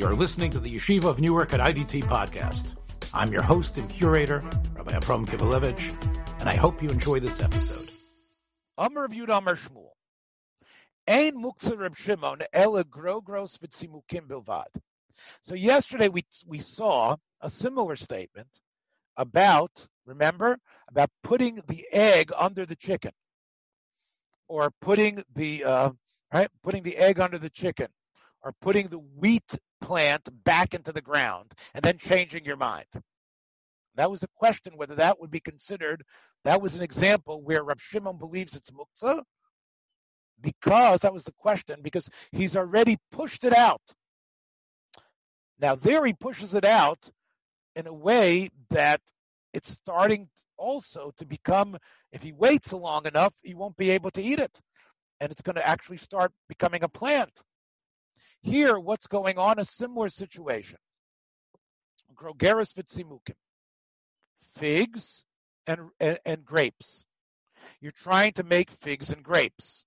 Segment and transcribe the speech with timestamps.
[0.00, 2.74] You're listening to the Yeshiva of Newark at IDT podcast.
[3.12, 4.42] I'm your host and curator,
[4.72, 7.86] Rabbi Abram Kivelevitz, and I hope you enjoy this episode.
[8.78, 9.90] Amr of Shmuel.
[11.06, 14.68] Ein muktzah Reb Shimon ele grogros bilvad.
[15.42, 18.48] So yesterday we we saw a similar statement
[19.18, 20.56] about, remember,
[20.88, 23.12] about putting the egg under the chicken,
[24.48, 25.90] or putting the uh,
[26.32, 27.88] right, putting the egg under the chicken,
[28.42, 32.86] or putting the wheat plant back into the ground, and then changing your mind.
[33.96, 36.04] That was a question whether that would be considered.
[36.44, 39.22] That was an example where Rab Shimon believes it's muktzah,
[40.40, 43.82] because that was the question, because he's already pushed it out.
[45.58, 47.10] Now there he pushes it out
[47.76, 49.00] in a way that
[49.52, 51.76] it's starting also to become,
[52.12, 54.60] if he waits long enough, he won't be able to eat it.
[55.20, 57.30] And it's going to actually start becoming a plant.
[58.42, 59.58] Here, what's going on?
[59.58, 60.78] A similar situation.
[62.14, 63.34] Grogeris vitzimukim.
[64.54, 65.24] Figs
[65.66, 67.04] and, and, and grapes.
[67.80, 69.84] You're trying to make figs and grapes.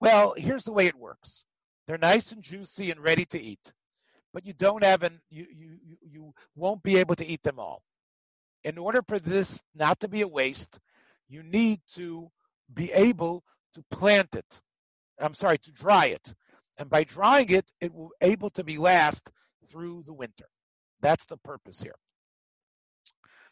[0.00, 1.44] Well, here's the way it works.
[1.86, 3.72] They're nice and juicy and ready to eat,
[4.32, 7.82] but you don't have an you you you won't be able to eat them all.
[8.62, 10.78] In order for this not to be a waste,
[11.28, 12.30] you need to
[12.72, 13.42] be able
[13.74, 14.60] to plant it.
[15.18, 16.34] I'm sorry, to dry it.
[16.78, 19.30] And by drying it, it will able to be last
[19.66, 20.48] through the winter.
[21.00, 21.96] That's the purpose here.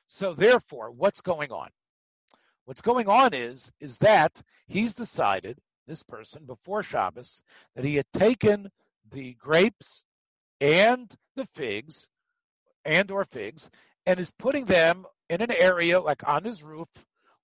[0.08, 1.68] So therefore, what's going on?
[2.64, 7.42] What's going on is, is that he's decided, this person, before Shabbos,
[7.74, 8.70] that he had taken
[9.10, 10.04] the grapes
[10.60, 12.08] and the figs,
[12.84, 13.70] and or figs,
[14.06, 16.88] and is putting them in an area like on his roof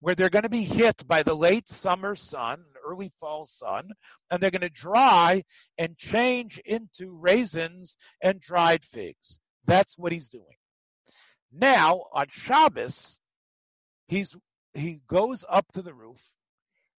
[0.01, 3.91] where they're going to be hit by the late summer sun, early fall sun,
[4.31, 5.43] and they're going to dry
[5.77, 9.39] and change into raisins and dried figs.
[9.67, 10.57] That's what he's doing.
[11.53, 13.19] Now on Shabbos,
[14.07, 14.37] he's
[14.75, 16.21] he goes up to the roof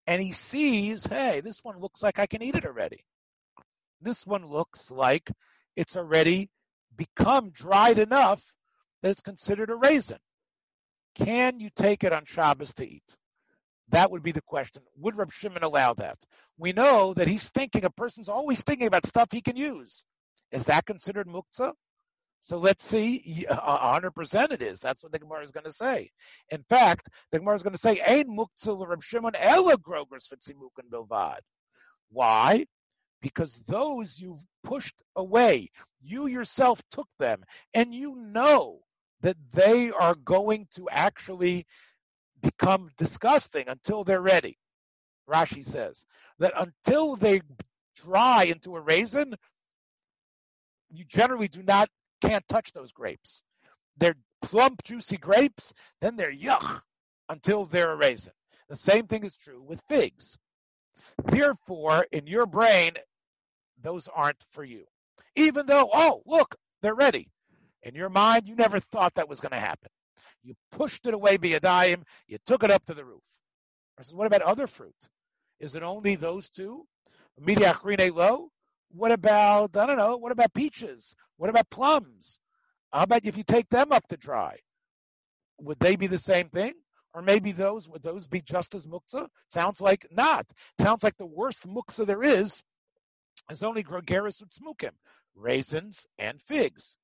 [0.07, 3.05] and he sees, hey, this one looks like I can eat it already.
[4.01, 5.29] This one looks like
[5.75, 6.49] it's already
[6.95, 8.43] become dried enough
[9.01, 10.17] that it's considered a raisin.
[11.23, 13.03] Can you take it on Shabbos to eat?
[13.89, 14.83] That would be the question.
[14.97, 16.17] Would Reb Shimon allow that?
[16.57, 20.03] We know that he's thinking, a person's always thinking about stuff he can use.
[20.51, 21.73] Is that considered muktzah?
[22.41, 24.79] So let's see, 100% it is.
[24.79, 26.11] That's what the Gemara is going to say.
[26.49, 30.89] In fact, the Gemara is going to say, Ein muktzah Reb Shimon ela grogers fitzimukin
[30.89, 31.39] bilvad.
[32.11, 32.65] Why?
[33.21, 35.69] Because those you've pushed away,
[36.01, 37.43] you yourself took them,
[37.73, 38.79] and you know
[39.21, 41.65] that they are going to actually
[42.41, 44.57] become disgusting until they're ready.
[45.29, 46.05] Rashi says
[46.39, 47.41] that until they
[47.95, 49.35] dry into a raisin,
[50.89, 51.89] you generally do not
[52.21, 53.41] can't touch those grapes.
[53.97, 56.81] They're plump, juicy grapes, then they're yuck
[57.27, 58.33] until they're a raisin.
[58.69, 60.37] The same thing is true with figs.
[61.25, 62.93] Therefore, in your brain,
[63.81, 64.85] those aren't for you.
[65.35, 67.29] Even though, oh, look, they're ready.
[67.83, 69.89] In your mind, you never thought that was going to happen.
[70.43, 73.23] You pushed it away biyadayim, you took it up to the roof.
[73.97, 74.95] I Says, what about other fruit?
[75.59, 76.85] Is it only those two?
[77.41, 78.49] Midiachrine low?
[78.91, 81.13] What about, I don't know, what about peaches?
[81.37, 82.39] What about plums?
[82.91, 84.57] How about if you take them up to dry?
[85.61, 86.73] Would they be the same thing?
[87.13, 89.27] Or maybe those, would those be just as muktzah?
[89.49, 90.45] Sounds like not.
[90.79, 92.61] Sounds like the worst muktzah there is
[93.49, 94.91] is only gregarious gregaris utzmukim,
[95.35, 96.95] raisins and figs.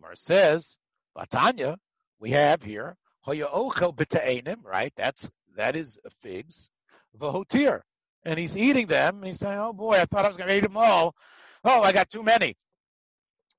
[0.00, 0.78] Mar says,
[1.16, 1.76] Latanya,
[2.18, 4.92] we have here, Hoya ochel b'ta'enim, right?
[4.96, 6.70] That's, that is figs.
[7.18, 7.80] Vahotir.
[8.24, 10.56] And he's eating them, and he's saying, oh boy, I thought I was going to
[10.56, 11.14] eat them all.
[11.64, 12.56] Oh, I got too many.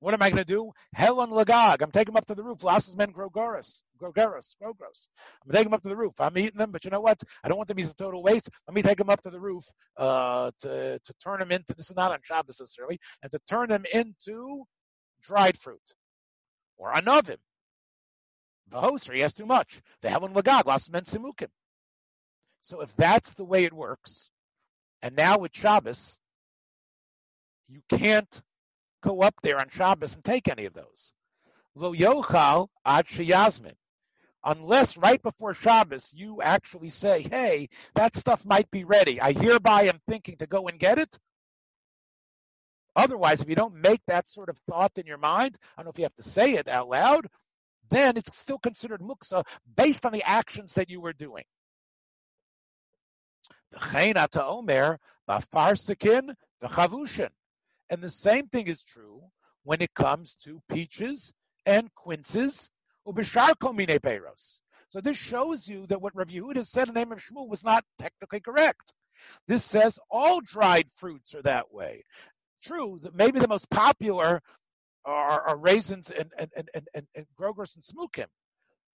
[0.00, 0.72] What am I going to do?
[0.94, 1.80] Helen Lagag.
[1.80, 2.64] I'm taking them up to the roof.
[2.64, 3.82] Lasses men grogoris.
[4.00, 4.56] Grogoris.
[4.60, 5.08] Grogros.
[5.44, 6.14] I'm taking them up to the roof.
[6.20, 7.22] I'm eating them, but you know what?
[7.44, 8.50] I don't want them to be a total waste.
[8.66, 9.64] Let me take them up to the roof
[9.96, 13.68] uh, to, to turn them into, this is not on Shabbos necessarily, and to turn
[13.68, 14.64] them into
[15.22, 15.94] dried fruit
[16.82, 16.92] or
[18.72, 19.80] hoster, he has too much.
[20.00, 21.48] The heaven lagag, last men simukim.
[22.60, 24.30] So if that's the way it works,
[25.02, 26.16] and now with Shabbos,
[27.68, 28.42] you can't
[29.02, 31.12] go up there on Shabbos and take any of those.
[31.74, 33.74] Lo yochal ad sheyazmin.
[34.44, 39.20] Unless right before Shabbos you actually say, hey, that stuff might be ready.
[39.20, 41.16] I hereby am thinking to go and get it.
[42.94, 45.90] Otherwise, if you don't make that sort of thought in your mind, I don't know
[45.90, 47.26] if you have to say it out loud,
[47.90, 49.44] then it's still considered muksa
[49.76, 51.44] based on the actions that you were doing.
[53.74, 57.30] Omer, the chavushin.
[57.90, 59.22] And the same thing is true
[59.64, 61.32] when it comes to peaches
[61.66, 62.70] and quinces.
[63.04, 63.12] So
[65.00, 67.84] this shows you that what Rav Yehuda said in the name of Shmuel was not
[67.98, 68.92] technically correct.
[69.46, 72.04] This says all dried fruits are that way.
[72.62, 74.40] True, that maybe the most popular
[75.04, 78.28] are, are raisins and and and and, and, grogros and smukim,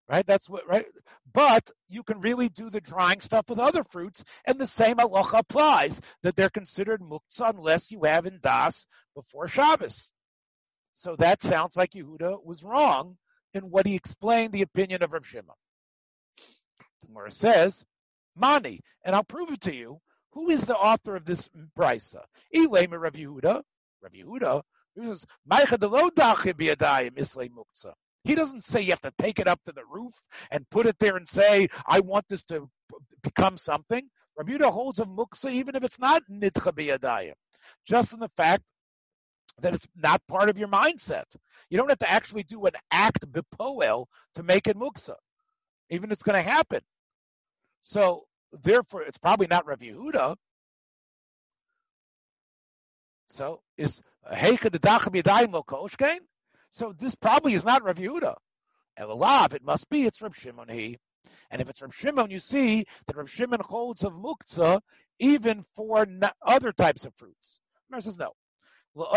[0.08, 0.24] right?
[0.24, 0.86] That's what right.
[1.32, 5.40] But you can really do the drying stuff with other fruits, and the same halacha
[5.40, 10.10] applies that they're considered muktzah unless you have in das before Shabbos.
[10.92, 13.18] So that sounds like Yehuda was wrong
[13.52, 15.54] in what he explained the opinion of Rav Shimon.
[17.00, 17.84] The Gemara says,
[18.34, 20.00] Mani, and I'll prove it to you.
[20.36, 21.48] Who is the author of this
[21.78, 22.20] brisa?
[22.54, 23.62] Ilay Rav Yehuda.
[24.02, 24.62] Rav Yehuda.
[24.94, 25.24] He says,
[28.22, 30.12] He doesn't say you have to take it up to the roof
[30.50, 32.68] and put it there and say, I want this to
[33.22, 34.06] become something.
[34.36, 37.32] Rabbi Yehuda holds of muksa even if it's not nitcha biyadayim.
[37.86, 38.62] Just in the fact
[39.60, 41.24] that it's not part of your mindset.
[41.70, 44.04] You don't have to actually do an act bipoel
[44.34, 45.14] to make it muksa.
[45.88, 46.82] Even if it's going to happen.
[47.80, 48.26] So
[48.62, 50.36] therefore, it's probably not Rav Yehuda.
[53.28, 54.02] So is
[56.70, 58.36] so this probably is not Rav Yehuda.
[58.98, 60.98] Elalav, it must be it's Rav Shimon he.
[61.50, 64.80] And if it's Rav Shimon, you see that Rav Shimon holds of muktzah
[65.18, 66.06] even for
[66.42, 67.60] other types of fruits.
[67.90, 68.32] Mar says no.
[68.94, 69.10] Rav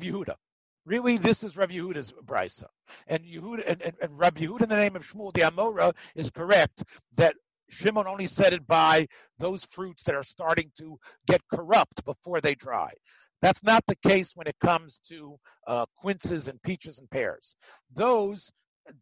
[0.00, 0.34] Yehuda.
[0.84, 2.66] Really, this is Rav Yehuda's brisa,
[3.06, 6.30] and Yehuda and, and, and Rav Yehuda in the name of Shmuel the Amora is
[6.30, 6.82] correct
[7.16, 7.36] that
[7.70, 9.06] Shimon only said it by
[9.38, 12.92] those fruits that are starting to get corrupt before they dry.
[13.40, 15.36] That's not the case when it comes to
[15.66, 17.54] uh, quinces and peaches and pears.
[17.94, 18.50] Those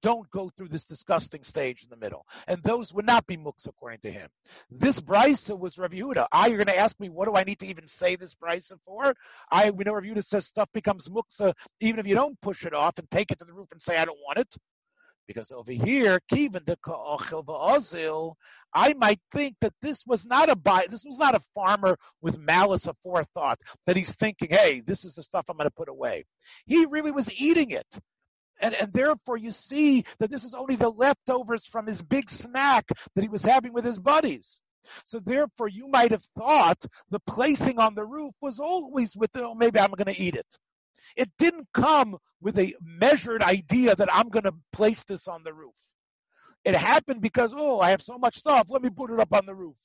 [0.02, 2.26] don't go through this disgusting stage in the middle.
[2.46, 4.28] And those would not be muks according to him.
[4.70, 6.26] This brisa was Rav Yehuda.
[6.32, 8.78] I, you're going to ask me, what do I need to even say this brisa
[8.84, 9.14] for?
[9.50, 12.64] I, we know Rav Yehuda says stuff becomes muksa uh, even if you don't push
[12.64, 14.54] it off and take it to the roof and say, I don't want it.
[15.26, 18.34] Because over here, Kivin the Ka'achil
[18.74, 22.38] I might think that this was not a buy, this was not a farmer with
[22.38, 23.56] malice aforethought,
[23.86, 26.24] that he's thinking, hey, this is the stuff I'm going to put away.
[26.66, 27.86] He really was eating it.
[28.60, 32.88] And, and therefore you see that this is only the leftovers from his big snack
[33.14, 34.60] that he was having with his buddies.
[35.04, 39.44] So therefore you might have thought the placing on the roof was always with the,
[39.44, 40.46] oh, maybe I'm going to eat it.
[41.16, 45.52] It didn't come with a measured idea that I'm going to place this on the
[45.52, 45.74] roof.
[46.64, 48.68] It happened because, oh, I have so much stuff.
[48.70, 49.76] Let me put it up on the roof.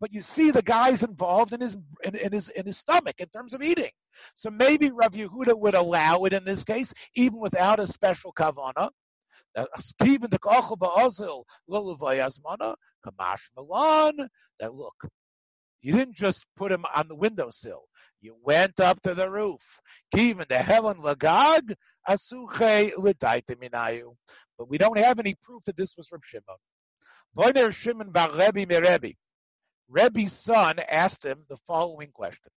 [0.00, 3.26] But you see the guy's involved in his, in, in his, in his stomach in
[3.28, 3.90] terms of eating.
[4.34, 8.90] So maybe Rav Yehuda would allow it in this case, even without a special kavana.
[9.54, 9.68] The
[13.04, 14.28] kamash milan.
[14.60, 14.94] That look,
[15.82, 17.82] you didn't just put him on the windowsill.
[18.20, 19.80] You went up to the roof.
[20.16, 21.74] Even the heaven lagag
[22.08, 22.92] asuche.
[24.58, 26.56] But we don't have any proof that this was from Shimon.
[27.36, 29.16] Boiner Shimon bar Rebbe Merebi.
[29.88, 32.50] Rebbe's son asked him the following question.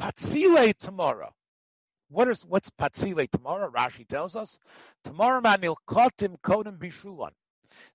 [0.00, 1.32] Patzile tomorrow.
[2.08, 3.70] What is what's patzile tomorrow?
[3.70, 4.58] Rashi tells us
[5.04, 7.32] tomorrow manil kotim kodim bishulan.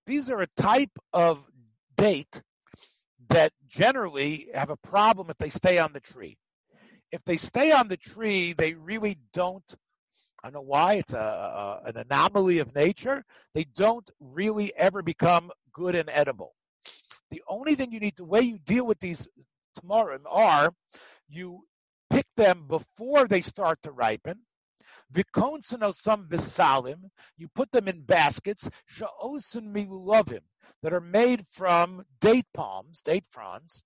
[0.05, 1.43] These are a type of
[1.97, 2.41] date
[3.29, 6.37] that generally have a problem if they stay on the tree.
[7.13, 9.63] If they stay on the tree, they really don't.
[10.43, 10.95] I don't know why.
[10.95, 13.23] It's a, a an anomaly of nature.
[13.53, 16.55] They don't really ever become good and edible.
[17.29, 19.27] The only thing you need, the way you deal with these
[19.79, 20.73] tomorrow are
[21.29, 21.61] you
[22.09, 24.39] pick them before they start to ripen.
[25.91, 26.27] some
[27.37, 30.41] you put them in baskets, sha'osin milulovim,
[30.81, 33.83] that are made from date palms, date fronds,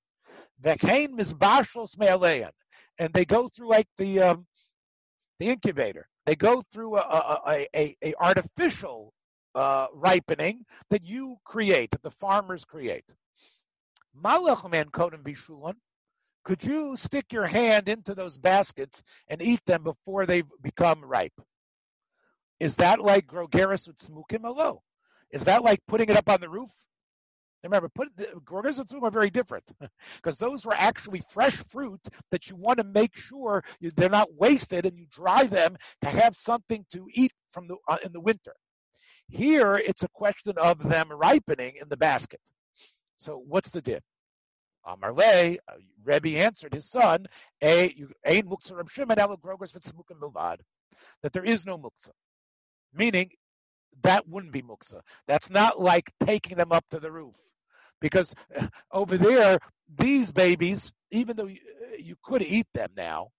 [0.64, 2.52] vekain misbashlos me'aleyan,
[3.00, 4.46] and they go through like the um,
[5.40, 6.08] the incubator.
[6.26, 9.14] They go through a, a, a, a artificial
[9.56, 13.06] uh, ripening that you create, that the farmers create.
[14.22, 15.76] Malach man kodim bishulan,
[16.44, 21.34] could you stick your hand into those baskets and eat them before they become ripe?
[22.60, 24.82] Is that like grogeris with smukim alo?
[25.32, 26.72] Is that like putting it up on the roof?
[27.64, 28.10] Remember, put
[28.46, 29.66] grogeris with are very different
[30.18, 32.00] because those were actually fresh fruit
[32.32, 36.36] that you want to make sure they're not wasted and you dry them to have
[36.36, 38.54] something to eat from the uh, in the winter.
[39.30, 42.40] Here, it's a question of them ripening in the basket.
[43.18, 44.04] So, what's the dip?
[44.88, 45.74] Amarle, uh,
[46.06, 47.28] Rebbe answered his son,
[47.62, 47.92] Ein
[48.24, 50.58] el grogos v'tzmukim bilvad,
[51.24, 52.12] that there is no muksa.
[52.94, 53.32] Meaning,
[54.04, 55.02] that wouldn't be muksa.
[55.28, 57.36] That's not like taking them up to the roof.
[58.00, 58.34] Because
[58.92, 59.60] over there,
[59.98, 61.60] these babies, even though you,
[62.00, 63.30] you could eat them now,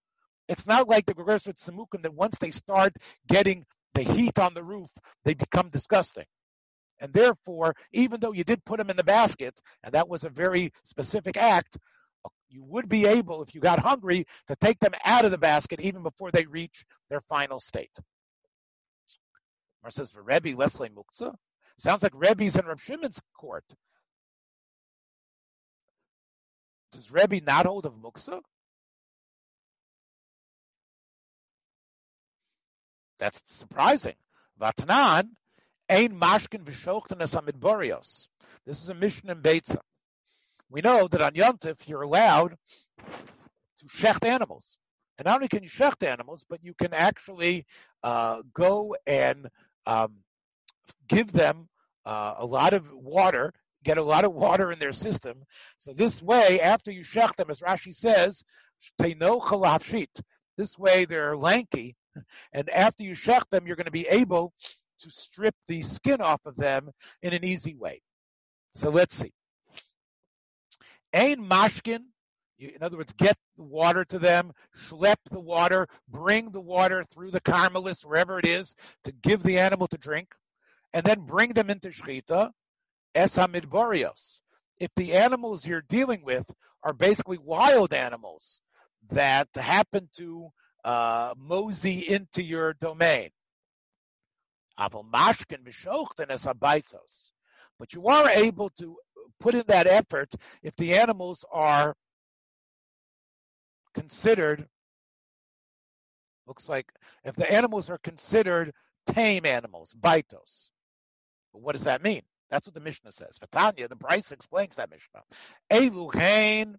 [0.49, 2.95] it's not like the Gegers with Samukim that once they start
[3.29, 3.65] getting
[3.95, 4.91] the heat on the roof,
[5.25, 6.25] they become disgusting.
[7.01, 10.31] And therefore, even though you did put them in the basket, and that was a
[10.31, 11.77] very specific act,
[12.49, 15.81] you would be able, if you got hungry, to take them out of the basket
[15.81, 17.97] even before they reach their final state.
[19.83, 21.35] Mar says for Rebbe Leslie Muktzah.
[21.79, 23.65] Sounds like Rebbe's in Rav Shimon's court.
[26.93, 28.41] Does Rebbe not hold of Muktzah?
[33.19, 34.15] That's surprising.
[34.61, 35.29] Vatnan,
[35.89, 38.27] ein mashkin v'shochten amidborios.
[38.67, 39.79] This is a mission in Beitza.
[40.71, 42.57] We know that on Yom you're allowed
[42.99, 44.79] to shecht animals.
[45.17, 47.67] And not only can you shecht animals, but you can actually
[48.03, 49.49] uh, go and
[49.89, 50.17] um,
[51.09, 51.67] give them
[52.05, 53.53] uh, a lot of water,
[53.83, 55.43] get a lot of water in their system.
[55.79, 58.45] So this way, after you shecht them, as Rashi says,
[59.01, 60.21] Tay no khalapshit.
[60.57, 61.97] this way they're lanky,
[62.53, 64.53] and after you shecht them, you're going to be able
[65.01, 66.91] to strip the skin off of them
[67.23, 68.03] in an easy way.
[68.75, 69.33] So let's see.
[71.15, 72.01] Ain mashkin,
[72.59, 77.31] in other words, get the water to them, schlep the water, bring the water through
[77.31, 78.75] the carmelis, wherever it is,
[79.05, 80.35] to give the animal to drink,
[80.93, 82.51] and then bring them into shchita,
[83.15, 84.41] es hamidborios.
[84.79, 86.47] If the animals you're dealing with
[86.83, 88.61] are basically wild animals
[89.11, 90.49] that happen to
[90.85, 93.31] uh, mosey into your domain.
[94.77, 94.93] But
[97.93, 98.97] you are able to
[99.41, 101.97] put in that effort if the animals are
[103.99, 104.67] considered,
[106.47, 106.87] looks like,
[107.25, 108.73] if the animals are considered
[109.07, 110.71] tame animals, baitos.
[111.53, 112.23] But what does that mean?
[112.51, 113.39] That's what the Mishnah says.
[113.39, 115.23] Vatanya, the Bryce explains that Mishnah.
[115.71, 116.77] Eluhain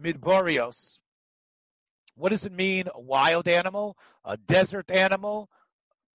[0.00, 0.98] midborios.
[2.16, 2.88] What does it mean?
[2.94, 5.48] A wild animal, a desert animal.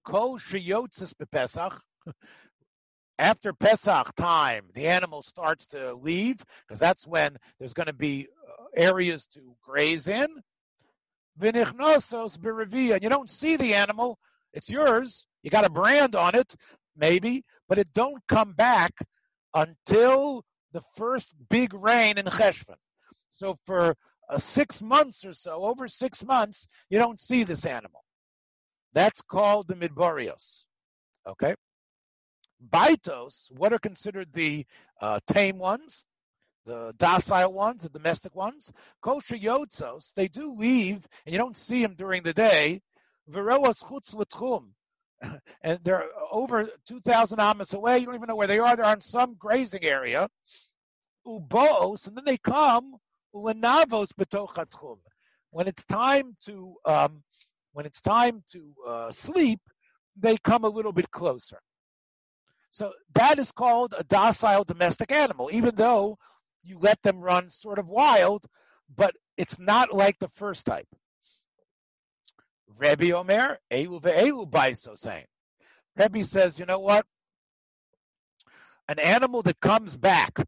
[0.03, 1.79] Kol sheyotzis bepesach.
[3.19, 8.27] After Pesach time, the animal starts to leave because that's when there's going to be
[8.75, 10.27] areas to graze in.
[11.39, 12.95] Vinichnosos berevia.
[12.95, 14.17] And you don't see the animal.
[14.53, 15.25] It's yours.
[15.43, 16.55] You got a brand on it,
[16.95, 18.93] maybe, but it don't come back
[19.53, 22.75] until the first big rain in Cheshvan.
[23.29, 23.95] So for
[24.29, 28.03] uh, six months or so, over six months, you don't see this animal.
[28.93, 30.65] That's called the midborios.
[31.27, 31.55] Okay?
[32.69, 34.65] Baitos, what are considered the
[35.01, 36.05] uh, tame ones,
[36.65, 38.71] the docile ones, the domestic ones?
[39.01, 42.81] Kosher yotzos, they do leave, and you don't see them during the day.
[43.29, 44.71] Veroas chutz l'tchum,
[45.61, 47.99] and they're over 2,000 amas away.
[47.99, 48.75] You don't even know where they are.
[48.75, 50.27] They're on some grazing area.
[51.25, 52.95] Ubos, and then they come
[53.33, 54.97] ulenavos betochatchum.
[55.51, 57.23] When it's time to um,
[57.73, 59.59] when it's time to uh, sleep,
[60.15, 61.59] they come a little bit closer.
[62.71, 66.17] So that is called a docile domestic animal, even though
[66.63, 68.45] you let them run sort of wild,
[68.95, 70.87] but it's not like the first type.
[72.77, 75.25] Rebbe Omer, Elu ve'elu baiso saying.
[75.95, 77.05] Rebbe says, you know what?
[78.87, 80.39] An animal that comes back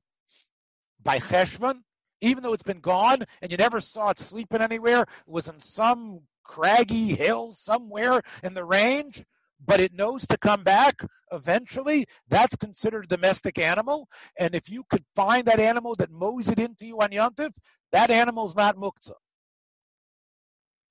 [1.01, 1.81] by cheshvan,
[2.21, 5.59] even though it's been gone and you never saw it sleeping anywhere, it was in
[5.59, 9.23] some craggy hill somewhere in the range,
[9.65, 11.01] but it knows to come back
[11.31, 14.07] eventually, that's considered a domestic animal.
[14.37, 17.51] And if you could find that animal that mows it into you on Yontif,
[17.91, 19.13] that animal's not muktzah.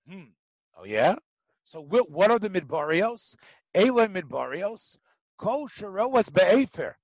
[0.08, 0.30] Hmm.
[0.76, 1.16] Oh yeah?
[1.64, 3.36] So what are the midbarios?
[3.74, 4.96] Eloi midbarios.
[5.38, 6.96] Kol sharoas be'efer.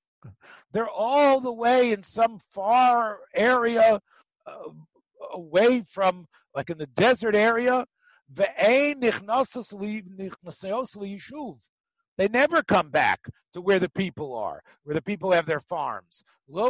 [0.73, 4.01] They're all the way in some far area
[4.47, 4.71] uh,
[5.33, 7.87] away from, like in the desert area,
[12.19, 13.21] they never come back
[13.53, 16.25] to where the people are, where the people have their farms.
[16.49, 16.63] The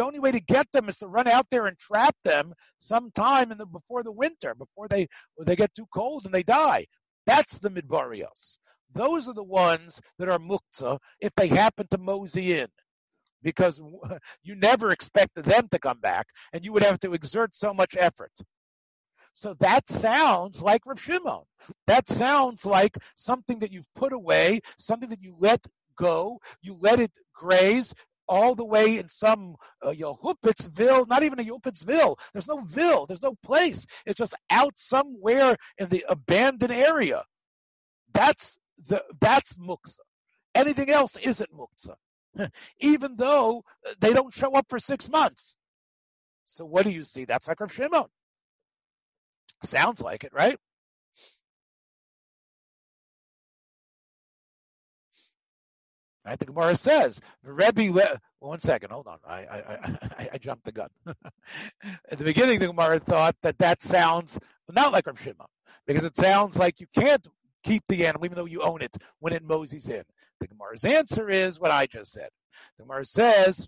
[0.00, 3.58] only way to get them is to run out there and trap them sometime in
[3.58, 5.08] the before the winter, before they
[5.40, 6.86] they get too cold and they die.
[7.26, 8.58] That's the midbarios.
[8.92, 12.68] Those are the ones that are muktzah if they happen to mosey in
[13.42, 13.80] because
[14.42, 17.96] you never expected them to come back, and you would have to exert so much
[17.96, 18.32] effort.
[19.34, 21.42] So that sounds like Rav Shimon.
[21.86, 25.64] That sounds like something that you've put away, something that you let
[25.96, 27.94] go, you let it graze
[28.26, 32.16] all the way in some uh, Yehupitzville, not even a Yehupitzville.
[32.32, 33.86] There's no ville, there's no place.
[34.06, 37.24] It's just out somewhere in the abandoned area.
[38.12, 38.56] That's
[38.88, 39.98] the, that's muksa.
[40.54, 41.96] Anything else isn't muksa,
[42.78, 43.64] even though
[44.00, 45.56] they don't show up for six months.
[46.46, 47.24] So what do you see?
[47.24, 48.06] That's like Rav Shimon.
[49.64, 50.56] Sounds like it, right?
[56.24, 56.38] Right?
[56.38, 59.18] The Gemara says, Rebbe, well, one second, hold on.
[59.26, 60.88] I, I, I, I jumped the gun.
[61.06, 64.38] At the beginning, the Gemara thought that that sounds
[64.70, 65.46] not like Rav Shimon,
[65.86, 67.26] because it sounds like you can't
[67.62, 70.02] keep the animal even though you own it when it moseys in.
[70.40, 72.28] The Gemara's answer is what I just said.
[72.78, 73.66] The Gemara says, say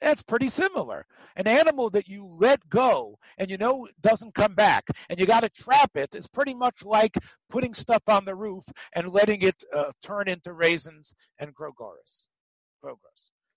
[0.00, 1.06] that's pretty similar.
[1.36, 5.40] An animal that you let go and you know doesn't come back and you got
[5.40, 7.14] to trap it is pretty much like
[7.50, 12.26] putting stuff on the roof and letting it uh, turn into raisins and grow gross.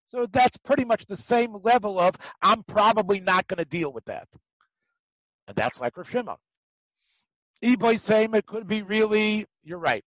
[0.06, 4.06] So that's pretty much the same level of I'm probably not going to deal with
[4.06, 4.28] that.
[5.48, 6.38] And that's like Rav Shimon.
[7.64, 10.04] Eboy saying it could be really, you're right.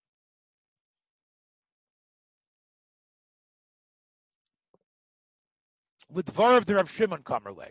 [6.12, 7.70] With of the Rav Shimon Kamerle.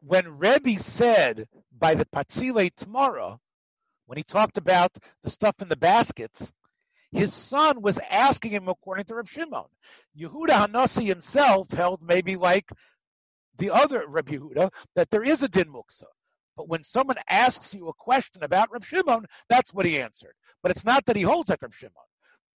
[0.00, 3.40] When Rebbe said by the Patzile tomorrow,
[4.06, 6.52] when he talked about the stuff in the baskets,
[7.12, 9.64] his son was asking him according to Rav Shimon.
[10.18, 12.70] Yehuda Hanasi himself held maybe like
[13.58, 16.04] the other Rabbi Yehuda that there is a din muksa.
[16.56, 20.34] But when someone asks you a question about Rav Shimon, that's what he answered.
[20.62, 21.94] But it's not that he holds like Rav Shimon.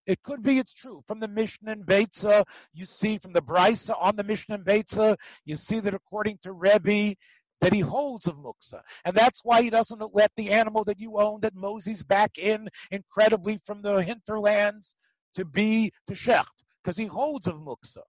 [0.07, 1.03] It could be it's true.
[1.07, 2.45] From the Mishnah and Beitza,
[2.75, 6.53] you see from the Brisa on the Mishnah and Beitza, you see that according to
[6.53, 7.17] Rebbe,
[7.61, 8.83] that he holds of muksa.
[9.05, 12.69] And that's why he doesn't let the animal that you own that Moses back in
[12.91, 14.95] incredibly from the hinterlands
[15.37, 18.03] to be to shecht, because he holds of muksa.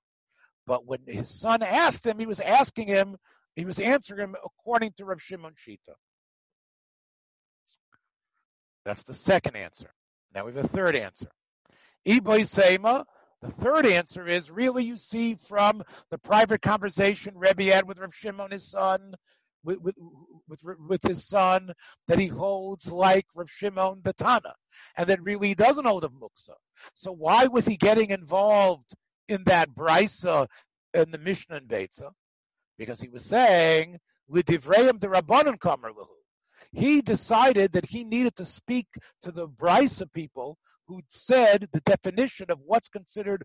[0.68, 3.16] But when his son asked him, he was asking him,
[3.56, 5.96] he was answering him according to Rav Shimon Shita.
[8.84, 9.90] That's the second answer.
[10.34, 11.30] Now we have a third answer.
[12.06, 18.14] The third answer is really you see from the private conversation Rebbe had with Rav
[18.14, 19.16] Shimon, his son,
[19.64, 19.96] with, with,
[20.48, 21.74] with, with his son,
[22.08, 24.53] that he holds like Rav Shimon Batana,
[24.96, 26.56] and that really he doesn't hold of Muksa.
[26.94, 28.94] So why was he getting involved
[29.27, 30.48] in that brisa
[30.94, 32.12] in the Mishnah and Beitza?
[32.77, 35.58] Because he was saying, "L'divrayim the Rabbanon
[36.72, 38.88] He decided that he needed to speak
[39.22, 43.44] to the brisa people who said the definition of what's considered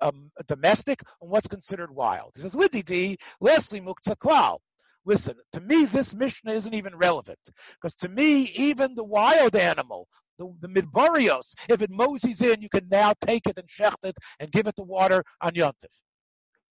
[0.00, 2.32] um, domestic and what's considered wild.
[2.34, 4.58] He says, Lididi, Leslie Mukta
[5.06, 7.38] Listen, to me, this Mishnah isn't even relevant.
[7.80, 10.06] Because to me, even the wild animal,
[10.38, 14.16] the, the midbarios, if it moseys in, you can now take it and shecht it
[14.38, 15.88] and give it the water on Yontif.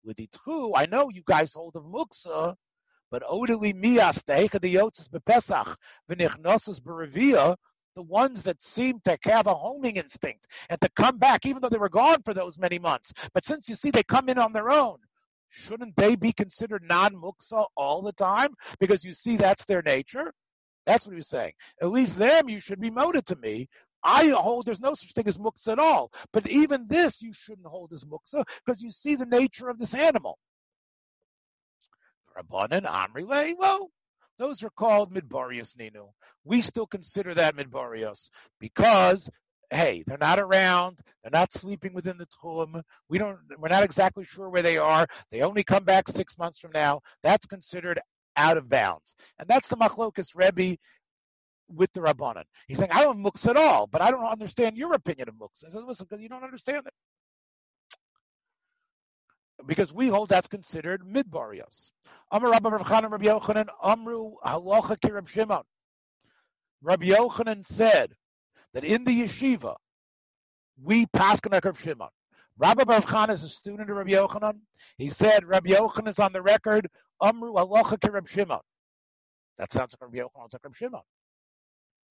[0.07, 2.55] Liditchu, I know you guys hold of Muksa,
[3.11, 5.75] but Odili Mias, the Yotzes Bepesach,
[6.09, 7.55] V'nichnosas Berevia,
[7.99, 11.67] the ones that seem to have a homing instinct and to come back, even though
[11.67, 13.13] they were gone for those many months.
[13.33, 14.99] But since you see they come in on their own,
[15.49, 18.51] shouldn't they be considered non-muksa all the time?
[18.79, 20.33] Because you see that's their nature.
[20.85, 21.51] That's what he was saying.
[21.81, 23.67] At least them you should be moted to me.
[24.01, 26.09] I hold there's no such thing as muksa at all.
[26.31, 29.93] But even this you shouldn't hold as muksa because you see the nature of this
[29.93, 30.39] animal.
[32.37, 33.25] Rabbanan Amri
[33.57, 33.91] well,
[34.39, 36.09] those are called midbarius ninu.
[36.43, 39.29] We still consider that midbarius because
[39.71, 40.99] hey, they're not around.
[41.21, 42.81] They're not sleeping within the tulum.
[43.09, 43.37] We don't.
[43.59, 45.05] We're not exactly sure where they are.
[45.29, 47.01] They only come back six months from now.
[47.21, 47.99] That's considered
[48.35, 50.77] out of bounds, and that's the machlokas Rebbe
[51.67, 52.43] with the rabbanon.
[52.67, 55.67] He's saying I don't muksa at all, but I don't understand your opinion of muksa.
[55.67, 56.93] I said, listen, because you don't understand it
[59.65, 61.91] because we hold that's considered midbarios.
[62.31, 65.63] Amar Rabbi Rav Chanan Rabbi Yochanan Amru Halacha Ki Rab Shimon.
[66.81, 68.13] Rabbi Yochanan said
[68.73, 69.75] that in the yeshiva
[70.81, 72.09] we paskin like Shimon.
[72.57, 74.59] Rabbi Rav Chanan is a student of Rabbi Yochanan.
[74.97, 76.87] He said Rabbi Yochanan is on the record
[77.21, 78.59] Amru Halacha Ki Rab Shimon.
[79.57, 80.45] That sounds like Rabbi Yochanan.
[80.45, 81.01] It's like Shimon.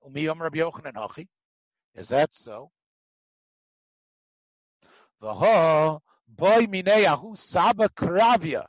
[0.04, 1.26] Umi Amar Rabbi Yochanan Hachi.
[1.94, 2.70] Is that so?
[5.22, 8.66] V'ha boy mineyahu saba kravia,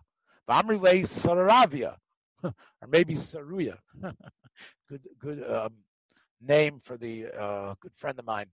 [0.49, 1.95] v'amrile saravia,
[2.43, 2.53] or
[2.87, 3.77] maybe saruya.
[4.89, 5.73] good, good um,
[6.41, 8.47] name for the uh, good friend of mine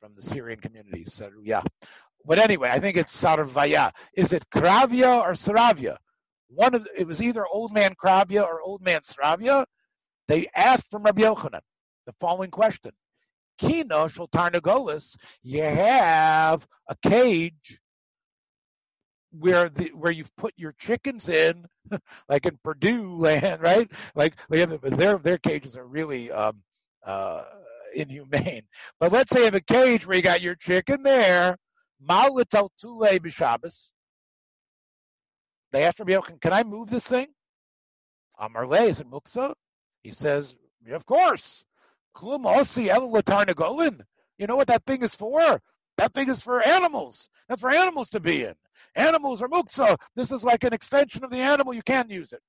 [0.00, 1.64] from the Syrian community, saruya.
[2.24, 3.92] But anyway, I think it's saravaya.
[4.14, 5.96] Is it kravia or saravia?
[6.48, 9.64] One of the, it was either old man kravia or old man saravia.
[10.28, 11.60] They asked from Rabbi Yochanan
[12.06, 12.92] the following question.
[13.58, 17.80] Kina shel tarnagolis, you have a cage
[19.32, 21.66] where the where you've put your chickens in,
[22.28, 23.90] like in Perdue land, right?
[24.14, 26.62] Like their their cages are really um,
[27.04, 27.44] uh,
[27.94, 28.62] inhumane.
[29.00, 31.56] But let's say you have a cage where you got your chicken there,
[32.06, 33.92] Ma'ulatel Tule b'Shabbos.
[35.72, 37.28] They asked Rabbi Yochanan, "Can I move this thing?"
[38.38, 39.54] Amar Le, is it muksa?
[40.02, 40.54] He says,
[40.86, 41.64] yeah, "Of course."
[42.14, 42.44] Klum
[44.38, 45.60] You know what that thing is for?
[45.96, 47.28] That thing is for animals.
[47.48, 48.54] That's for animals to be in.
[48.94, 49.96] Animals are muksa.
[50.16, 51.72] This is like an extension of the animal.
[51.72, 52.40] You can't use it.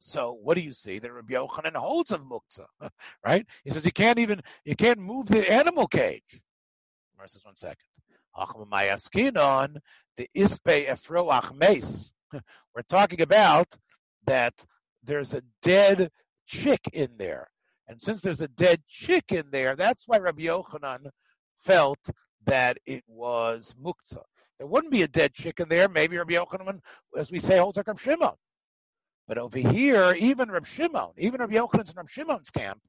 [0.00, 0.98] So what do you see?
[0.98, 2.66] That Rabbi Yochanan holds of muksa,
[3.24, 3.46] right?
[3.64, 6.42] He says you can't even you can't move the animal cage.
[7.14, 7.76] Gemara says one second.
[9.36, 9.78] on
[10.16, 12.12] the ispe efroach.
[12.74, 13.68] We're talking about
[14.26, 14.54] that
[15.02, 16.10] there's a dead
[16.46, 17.48] chick in there.
[17.88, 21.08] And since there's a dead chick in there, that's why Rabbi Yochanan
[21.58, 21.98] felt
[22.48, 24.24] that it was muktzah.
[24.58, 25.88] There wouldn't be a dead chicken there.
[25.88, 26.80] Maybe Rabbi Yochanan,
[27.16, 28.34] as we say, holds like Rabbi Shimon.
[29.28, 32.80] But over here, even Rabbi Shimon, even Rabbi Yochanan's in Rabbi Shimon's camp,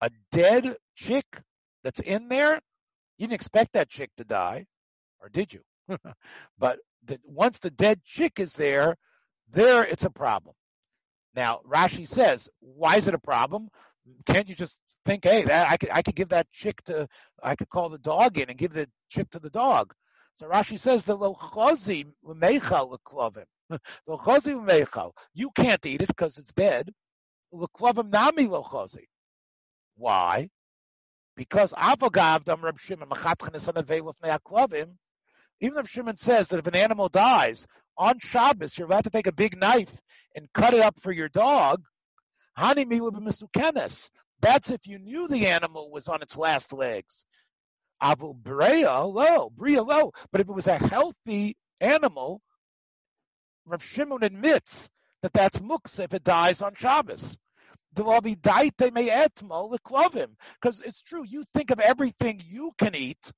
[0.00, 1.24] a dead chick
[1.82, 2.54] that's in there,
[3.18, 4.66] you didn't expect that chick to die,
[5.20, 5.62] or did you?
[6.58, 8.96] but the, once the dead chick is there,
[9.50, 10.54] there it's a problem.
[11.34, 13.68] Now Rashi says, why is it a problem?
[14.26, 17.08] Can't you just think, hey, that I could I could give that chick to
[17.42, 19.92] I could call the dog in and give the chick to the dog.
[20.34, 23.44] So Rashi says the lochazi meichal leklovim.
[24.08, 25.12] Lochazi meichal.
[25.34, 26.90] You can't eat it because it's dead.
[27.52, 29.04] Leklovim nami lochazi.
[29.96, 30.48] Why?
[31.36, 34.94] Because Avagav Dam Reb Shimon Machatchanis on Klovim.
[35.60, 39.26] Even if Shimon says that if an animal dies on Shabbos, you're allowed to take
[39.26, 39.94] a big knife
[40.34, 41.82] and cut it up for your dog.
[42.58, 44.10] Hani misukenes.
[44.42, 47.24] That's if you knew the animal was on its last legs.
[48.00, 50.12] Abu brea lo, bria lo.
[50.32, 52.42] But if it was a healthy animal,
[53.64, 54.90] Rav Shimon admits
[55.22, 57.38] that that's muksa if it dies on Shabbos.
[57.94, 58.30] Because
[60.80, 63.32] it's true, you think of everything you can eat,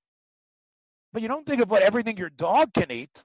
[1.12, 3.24] but you don't think of what everything your dog can eat.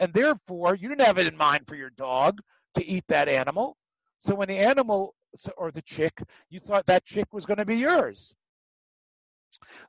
[0.00, 2.40] And therefore, you didn't have it in mind for your dog
[2.74, 3.76] to eat that animal.
[4.18, 5.14] So when the animal
[5.56, 6.20] or the chick,
[6.50, 8.34] you thought that chick was going to be yours.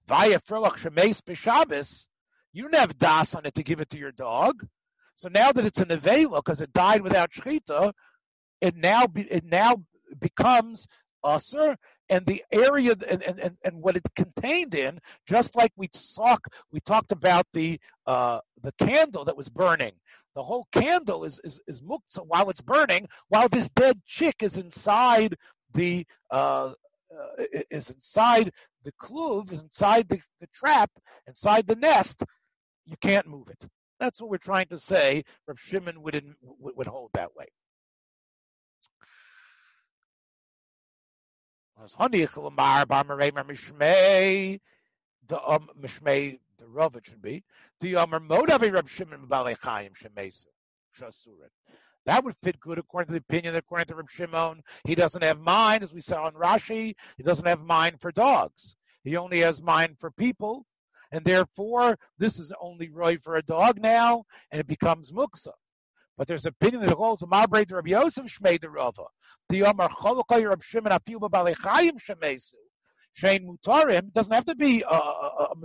[0.07, 2.05] Vaya froach shemes b'Shabbos,
[2.53, 4.65] you didn't have das on it to give it to your dog.
[5.15, 7.93] So now that it's an nevela because it died without shechita,
[8.61, 9.83] it now be, it now
[10.19, 10.87] becomes
[11.23, 11.75] usher,
[12.09, 16.79] and the area and, and, and what it contained in, just like we talk, we
[16.79, 19.91] talked about the uh, the candle that was burning.
[20.39, 24.55] The whole candle is is, is muktzah while it's burning, while this dead chick is
[24.55, 25.35] inside
[25.73, 26.71] the uh,
[27.13, 28.53] uh, is inside
[28.85, 30.91] the kluv, is inside the, the trap,
[31.27, 32.23] inside the nest.
[32.85, 33.67] You can't move it.
[33.99, 35.25] That's what we're trying to say.
[35.45, 37.47] Rav Shimon would would hold that way.
[45.27, 47.43] The um, mishmei the it should be
[47.81, 48.11] Um,
[50.99, 51.49] Shasurin.
[52.05, 54.61] That would fit good according to the opinion according to Rab Shimon.
[54.85, 56.95] He doesn't have mind, as we saw in Rashi.
[57.17, 58.75] He doesn't have mind for dogs.
[59.03, 60.65] He only has mind for people,
[61.11, 65.51] and therefore this is only roy for a dog now, and it becomes muksa.
[66.17, 69.05] But there's an opinion that holds Ma'abrei to Rabbi Yosef Shmei the Rava.
[69.47, 72.53] The Rab Shimon Balechayim Shemesu.
[73.19, 75.55] Shein Mutarim doesn't have to be a, a, a.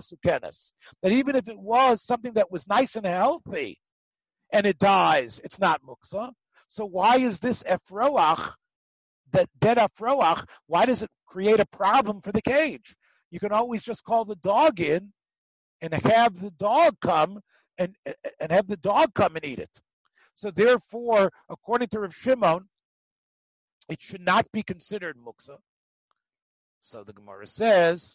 [1.03, 3.79] That even if it was something that was nice and healthy
[4.53, 6.33] and it dies, it's not Muksa.
[6.69, 8.53] So why is this Efroach,
[9.33, 12.97] that dead Efroach, why does it create a problem for the cage?
[13.31, 15.13] You can always just call the dog in
[15.81, 17.41] and have the dog come
[17.79, 17.95] and,
[18.41, 19.81] and have the dog come and eat it.
[20.35, 22.69] So therefore, according to Rav Shimon,
[23.89, 25.59] it should not be considered muksa.
[26.85, 28.15] So the Gemara says.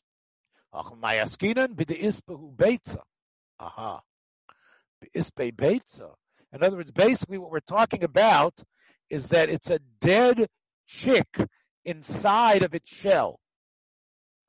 [0.71, 0.93] Aha.
[5.11, 8.53] In other words, basically what we're talking about
[9.09, 10.47] is that it's a dead
[10.85, 11.25] chick
[11.83, 13.39] inside of its shell.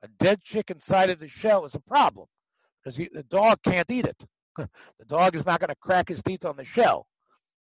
[0.03, 2.27] A dead chick inside of the shell is a problem
[2.83, 4.23] because the dog can't eat it.
[4.55, 7.07] the dog is not going to crack his teeth on the shell.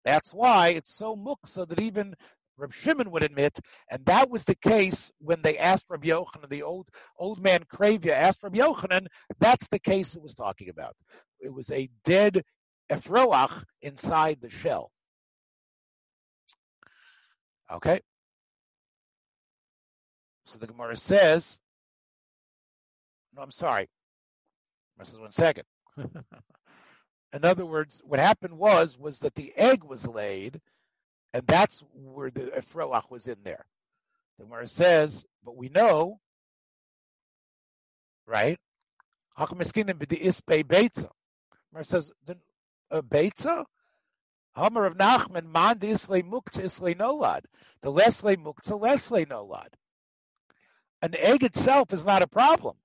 [0.04, 2.14] That's why it's so muksa that even
[2.56, 3.58] Reb Shimon would admit,
[3.90, 6.88] and that was the case when they asked Rabbi Yochanan, the old
[7.18, 9.06] old man Kravia asked Rabbi Yochanan,
[9.38, 10.94] that's the case it was talking about.
[11.40, 12.42] It was a dead
[12.90, 14.90] Efroach inside the shell.
[17.70, 18.00] Okay.
[20.44, 21.56] So the Gemara says,
[23.34, 23.88] no, I'm sorry.
[24.94, 25.64] Gemara says one second.
[27.32, 30.60] In other words, what happened was was that the egg was laid,
[31.32, 33.64] and that's where the Efroach was in there.
[34.38, 36.20] The Gemara says, but we know,
[38.26, 38.58] right?
[39.38, 41.08] Hachmiskinim b'di'isbei beitza.
[41.70, 42.36] Gemara says, the
[42.90, 43.64] uh, beitza?
[44.54, 47.40] Hamar of Nachman, man isle muktzah isle nolad.
[47.80, 49.68] The lesle muktzah, lesle nolad.
[51.00, 52.76] An egg itself is not a problem.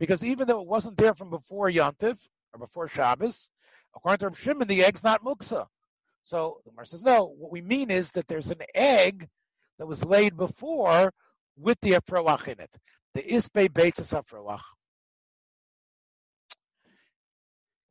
[0.00, 2.18] Because even though it wasn't there from before Yontif,
[2.52, 3.48] or before Shabbos,
[3.94, 5.66] according to Reb Shimon, the egg's not muktzah.
[6.30, 9.28] So the Gemara says, no, what we mean is that there's an egg
[9.80, 11.12] that was laid before
[11.56, 12.70] with the Afroach in it.
[13.14, 14.60] The Isbe Beitzes Afroach.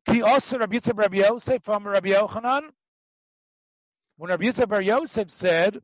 [0.07, 2.69] Ki also Rabbi Yitzhak Rabbi Yosef from Rabbi Yochanan.
[4.15, 5.77] When Rabbi Yitzhak Rabbi Yosef said,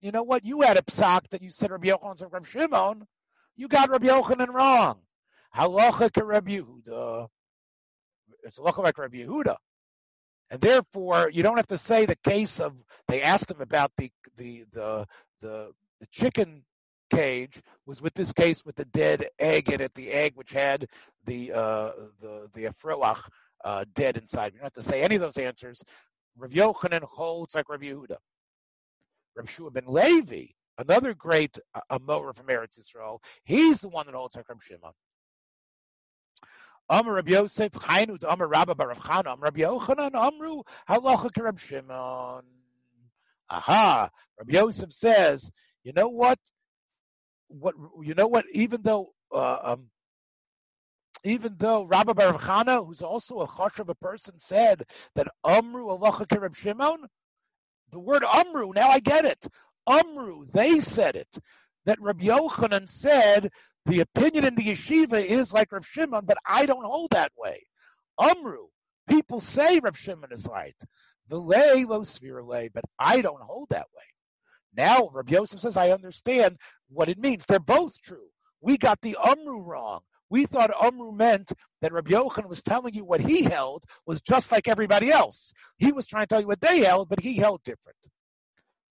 [0.00, 3.06] you know what, you had a psak that you said Rabbi Yochanan from Rabbi Shimon,
[3.56, 5.00] you got Rabbi Yochanan wrong.
[5.54, 7.28] Halacha ka Rabbi Yehuda.
[8.42, 9.56] It's a like Rabbi Yehuda.
[10.52, 12.74] And therefore, you don't have to say the case of
[13.08, 15.06] they asked him about the the the
[15.40, 16.62] the, the chicken
[17.10, 20.88] cage was with this case with the dead egg in it, the egg which had
[21.24, 23.26] the uh, the the afroach
[23.64, 24.52] uh, dead inside.
[24.52, 25.82] You don't have to say any of those answers.
[26.36, 28.18] Rav Yochanan holds like Rav Yehuda.
[29.34, 34.14] Rav Shua ben Levi, another great uh, Amora from Eretz Yisrael, he's the one that
[34.14, 34.92] holds like Rav Shimon.
[36.88, 41.58] Amar Rabbi Yosef, Chainu to Amar Rabba Bar Chana, Amar Rabbi Yochanan, Amru, Halacha Rab
[41.58, 42.42] Shimon.
[43.50, 45.50] Aha, Rabbi Yosef says,
[45.84, 46.38] you know what?
[47.48, 48.46] What you know what?
[48.52, 49.90] Even though uh, um,
[51.24, 55.86] even though Rabbi Bar Chana, who's also a chosh of a person, said that Amru
[55.86, 57.06] Halacha Rab Shimon,
[57.90, 59.46] the word Amru, now I get it.
[59.86, 61.28] Amru, they said it.
[61.84, 63.50] That Rabbi Yochanan said
[63.86, 67.66] the opinion in the yeshiva is like Rav Shimon, but I don't hold that way.
[68.20, 68.66] Amru,
[69.08, 70.76] people say Rav Shimon is right.
[71.30, 72.04] Lay lo
[72.44, 74.02] lay, but I don't hold that way.
[74.74, 77.44] Now Rabbi Yosef says, I understand what it means.
[77.46, 78.28] They're both true.
[78.60, 80.00] We got the Amru wrong.
[80.30, 84.50] We thought Amru meant that Rabbi Yochanan was telling you what he held was just
[84.50, 85.52] like everybody else.
[85.76, 87.98] He was trying to tell you what they held, but he held different.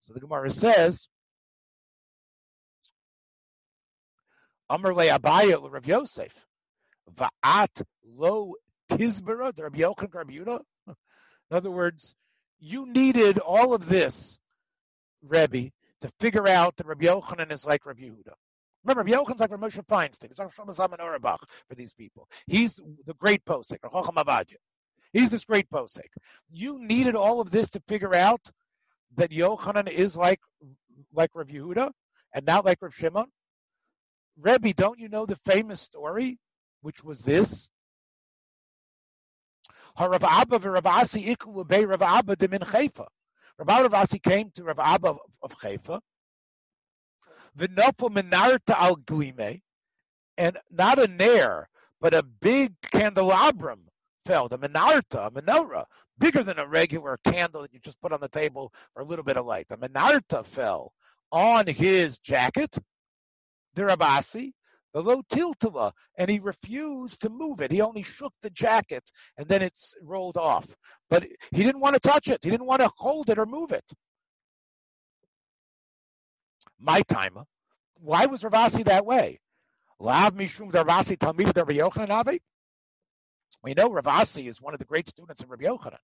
[0.00, 1.08] So the Gemara says,
[4.72, 6.46] Amr le Abaya Yosef.
[7.14, 8.54] Va'at lo
[8.90, 10.32] tizbera, Rabbi Rabbi.
[10.38, 10.96] In
[11.50, 12.14] other words,
[12.58, 14.38] you needed all of this,
[15.22, 18.32] Rebbe, to figure out that Rabbi Yochanan is like Rabbi Yehuda.
[18.84, 20.30] Remember, Rabbi Yochanan's like Rav Moshe Feinstein.
[20.30, 22.26] It's like Shlomo Zalman Auerbach for these people.
[22.46, 24.56] He's the great posek, Chacham Avadya.
[25.12, 26.08] He's this great posek.
[26.50, 28.40] You needed all of this to figure out
[29.16, 30.40] that Yochanan is like
[31.12, 31.90] like Rav Yehuda
[32.32, 33.26] and not like Rav Shimon.
[34.38, 36.38] Rebbe, don't you know the famous story,
[36.80, 37.68] which was this?
[39.98, 43.06] Rav Abba Rav Asi iklu be Rav Abba de min Chayfa.
[43.58, 46.00] Rav Abba Rav Asi came to Rav Abba of Chayfa.
[47.58, 49.60] V'nofel menarta al glime,
[50.38, 51.68] and not a nair,
[52.00, 53.80] but a big candelabrum
[54.24, 54.48] fell.
[54.48, 55.84] The menarta, a menorah,
[56.18, 59.24] bigger than a regular candle that you just put on the table for a little
[59.24, 59.68] bit of light.
[59.68, 60.94] The menarta fell
[61.30, 62.78] on his jacket
[63.74, 64.52] the Rabasi,
[64.92, 67.70] the low tiltula, and he refused to move it.
[67.70, 69.04] He only shook the jacket
[69.36, 70.66] and then it's rolled off.
[71.08, 72.40] But he didn't want to touch it.
[72.42, 73.84] He didn't want to hold it or move it.
[76.78, 77.38] My time.
[77.94, 79.40] Why was Ravasi that way?
[79.98, 81.16] Lav mishum Ravasi
[82.08, 82.38] Rabbi
[83.62, 85.98] We know Ravasi is one of the great students of Rabbi Yochanan.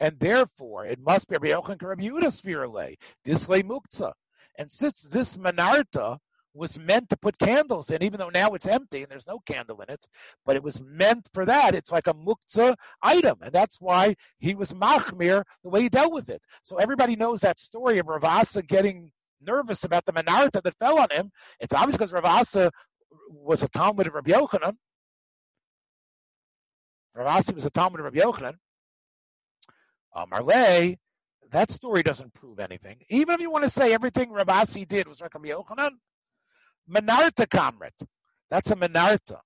[0.00, 2.96] And therefore, it must be Rabbi Yochanan Rabbi Yehuda Svirale,
[3.26, 4.12] Disley Muktzah.
[4.56, 6.18] And since this Manarta
[6.58, 9.80] was meant to put candles in, even though now it's empty and there's no candle
[9.80, 10.04] in it,
[10.44, 11.74] but it was meant for that.
[11.74, 16.12] It's like a muktzah item, and that's why he was machmir the way he dealt
[16.12, 16.42] with it.
[16.62, 21.08] So everybody knows that story of Ravasa getting nervous about the menarta that fell on
[21.10, 21.30] him.
[21.60, 22.70] It's obvious because Ravasa
[23.30, 24.74] was a Talmud of Rabbi Yochanan.
[27.16, 28.54] Ravasi was a Talmud of Rabbi Yochanan.
[30.14, 30.98] Uh, Marley,
[31.50, 32.98] that story doesn't prove anything.
[33.08, 35.90] Even if you want to say everything Ravasi did was Rabbi Yochanan,
[36.90, 38.06] Menarta kamret.
[38.50, 39.40] That's a Menarta.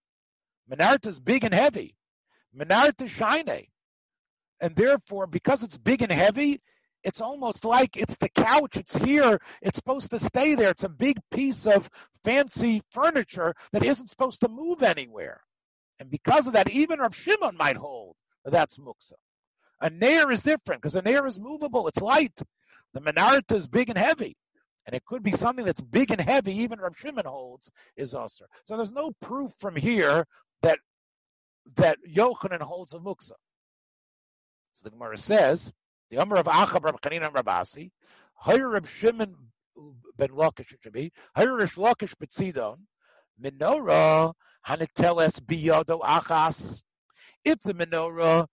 [0.70, 1.96] Menarta is big and heavy.
[2.56, 3.66] Menarta shine.
[4.60, 6.60] And therefore, because it's big and heavy,
[7.02, 8.76] it's almost like it's the couch.
[8.76, 9.40] It's here.
[9.60, 10.70] It's supposed to stay there.
[10.70, 11.90] It's a big piece of
[12.22, 15.40] fancy furniture that isn't supposed to move anywhere.
[15.98, 19.12] And because of that, even Rav Shimon might hold that's muksa.
[19.80, 21.88] A nair is different because a nair is movable.
[21.88, 22.40] It's light.
[22.94, 24.36] The menarta is big and heavy
[24.86, 28.46] and it could be something that's big and heavy, even Rav Shimon holds is usher.
[28.64, 30.26] So there's no proof from here
[30.62, 30.78] that
[31.76, 33.32] that Yochanan holds a muksa.
[34.74, 35.72] So the Gemara says,
[36.10, 37.90] the Amr of Achab Rab Chanina Rabasi,
[38.44, 39.36] Hayr Rab Shimon
[40.16, 42.78] ben Lakish, it should be, Hayr Rish Lakish Betzidon,
[43.40, 44.32] Menorah
[44.66, 46.82] Haniteles Biyodo Achas.
[47.44, 48.46] If the menorah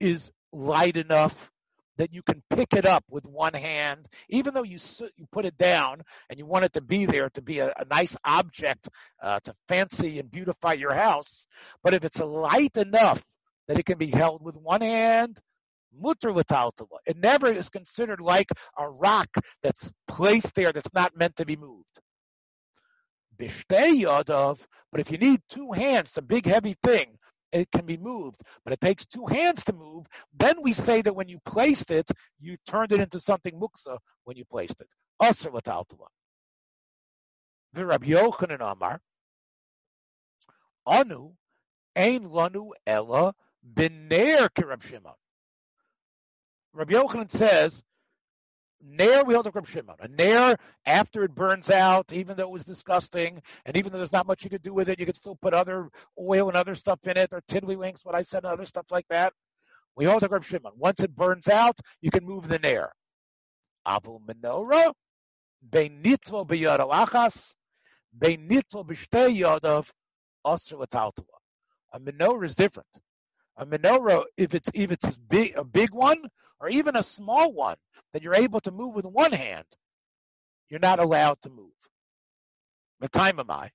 [0.00, 1.51] is light enough
[1.98, 4.78] that you can pick it up with one hand, even though you
[5.16, 7.84] you put it down and you want it to be there to be a, a
[7.84, 8.88] nice object
[9.22, 11.44] uh, to fancy and beautify your house.
[11.82, 13.22] But if it's light enough
[13.68, 15.38] that it can be held with one hand,
[15.94, 16.98] mutter l'taltala.
[17.06, 19.28] It never is considered like a rock
[19.62, 22.00] that's placed there that's not meant to be moved.
[23.38, 27.18] Bishtei yodov, but if you need two hands, a big heavy thing,
[27.52, 30.06] it can be moved, but it takes two hands to move.
[30.36, 32.10] Then we say that when you placed it,
[32.40, 34.88] you turned it into something muksa when you placed it.
[35.22, 36.08] Aser l'taltala.
[37.74, 39.00] The Rabbi Yochanan Amar,
[40.86, 41.32] Anu,
[41.94, 43.34] ein lanu ella
[43.74, 45.14] b'ner kirab Shimon.
[46.74, 47.82] Rabbi Yochanan says,
[48.84, 49.94] Nair we hold like Reb Shimon.
[50.00, 54.12] A nair after it burns out, even though it was disgusting, and even though there's
[54.12, 56.74] not much you could do with it, you could still put other oil and other
[56.74, 59.32] stuff in it, or tiddlywinks, what I said, and other stuff like that.
[59.94, 60.72] We hold like Reb Shimon.
[60.76, 62.92] Once it burns out, you can move the nair.
[63.86, 64.92] Avu menorah,
[65.70, 67.54] beinitlo b'yadav achas,
[68.18, 69.84] beinitlo b'shtei
[70.44, 71.38] asr l'taltava.
[71.92, 72.88] A menorah is different.
[73.56, 76.24] A menorah, if it's if it's big, a big one,
[76.58, 77.76] or even a small one,
[78.12, 79.66] that you're able to move with one hand,
[80.68, 81.70] you're not allowed to move.
[82.98, 83.70] What time am I?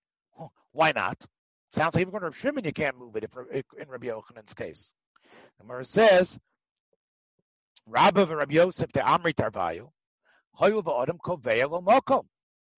[0.71, 1.23] Why not?
[1.71, 3.35] Sounds like even going to Shimon, you can't move it if,
[3.79, 4.93] in Rabbi Yochanan's case.
[5.57, 6.37] The Gemara says,
[7.85, 9.89] Rabbi Rabbi Yosef de Amri Tarvayu,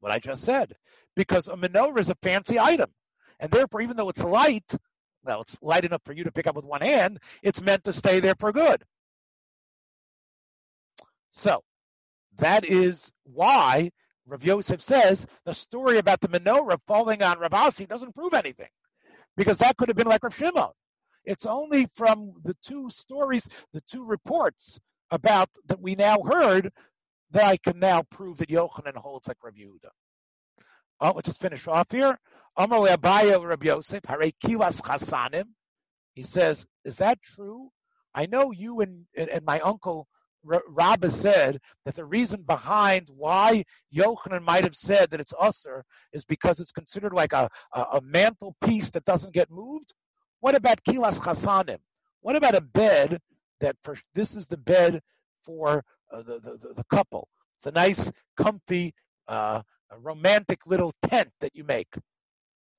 [0.01, 0.75] what I just said,
[1.15, 2.89] because a menorah is a fancy item,
[3.39, 4.75] and therefore, even though it's light,
[5.23, 7.93] well, it's light enough for you to pick up with one hand, it's meant to
[7.93, 8.83] stay there for good.
[11.31, 11.61] So
[12.37, 13.91] that is why
[14.25, 18.69] Rav Yosef says the story about the menorah falling on Rav Asi doesn't prove anything,
[19.35, 20.71] because that could have been like Rav Shimon.
[21.25, 24.79] It's only from the two stories, the two reports
[25.11, 26.71] about that we now heard
[27.31, 29.89] that I can now prove that Yochanan holds like Rav Yehuda.
[31.01, 32.17] Oh, let's just finish off here.
[32.57, 35.45] Amar Rav Yosef, Hare Kilas Chasanim.
[36.13, 37.69] He says, is that true?
[38.13, 40.07] I know you and, and my uncle
[40.43, 46.25] Rabbah said that the reason behind why Yochanan might have said that it's usser is
[46.25, 49.93] because it's considered like a, a, a mantle piece that doesn't get moved.
[50.39, 51.79] What about kilas chasanim?
[52.21, 53.19] What about a bed
[53.59, 55.01] that for, this is the bed
[55.43, 57.27] for uh, the, the, the, couple?
[57.57, 58.93] It's a nice, comfy,
[59.27, 59.61] uh,
[59.97, 61.93] romantic little tent that you make.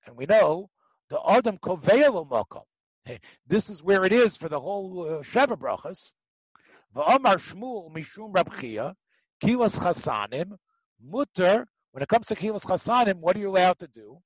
[0.06, 0.68] And we know
[1.10, 2.64] the Adam Koveelo Mokom.
[3.46, 6.12] This is where it is for the whole uh, Sheva Brachas
[6.94, 8.94] V'omar Shmuel mishum Rabchia,
[9.42, 10.56] kilas chasanim,
[11.02, 14.20] mutter, when it comes to kilas chasanim, what are you allowed to do?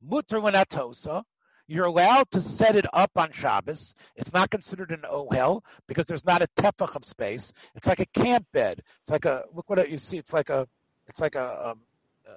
[0.00, 1.22] Mutter lenatosa,
[1.68, 3.94] you're allowed to set it up on Shabbos.
[4.16, 7.52] It's not considered an ohel because there's not a tefach of space.
[7.74, 8.82] It's like a camp bed.
[9.02, 10.18] It's like a look what you see.
[10.18, 10.66] It's like a
[11.06, 11.80] it's like a, um,
[12.28, 12.32] uh,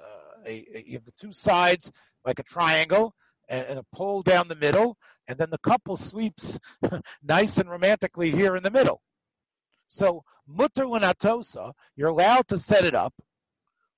[0.46, 1.92] a, a you have the two sides
[2.24, 3.16] like a triangle,
[3.48, 6.60] and, and a pole down the middle, and then the couple sleeps
[7.24, 9.02] nice and romantically here in the middle.
[9.88, 13.14] So mutter l'natosa, you're allowed to set it up.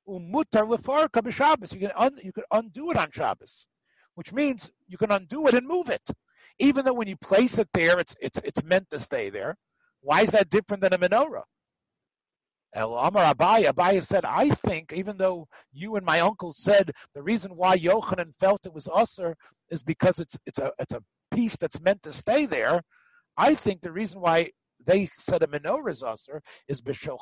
[0.08, 3.68] Um Umutter lefarka b'Shabbos, you can un, you can undo it on Shabbos,
[4.16, 6.04] which means you can undo it and move it,
[6.60, 9.58] even though when you place it there, it's it's it's meant to stay there.
[10.02, 11.44] Why is that different than a menorah?
[12.74, 17.24] El Amar Abaya, Abaya said, I think, even though you and my uncle said the
[17.24, 19.36] reason why Yochanan felt it was usher
[19.70, 22.82] is because it's it's a it's a piece that's meant to stay there.
[23.38, 24.52] I think the reason why
[24.86, 27.18] they said a menorah is usher is b'shel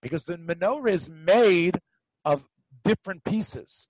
[0.00, 1.78] because the menorah is made
[2.24, 2.44] of
[2.84, 3.88] different pieces,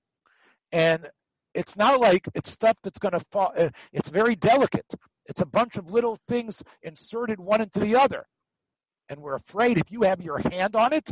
[0.71, 1.09] and
[1.55, 3.53] it's not like it's stuff that's going to fall.
[3.57, 4.91] Uh, it's very delicate.
[5.27, 8.27] It's a bunch of little things inserted one into the other
[9.09, 11.11] and we're afraid if you have your hand on it,